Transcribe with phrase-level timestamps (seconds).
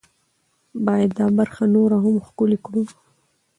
[0.85, 2.83] باید دا برخه نوره هم ښکلې کړو.